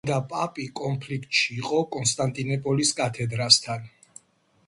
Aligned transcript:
წმინდა 0.03 0.15
პაპი 0.29 0.63
კონფლიქტში 0.79 1.57
იყო 1.57 1.81
კონსტანტინოპოლის 1.95 2.95
კათედრასთან. 3.01 3.89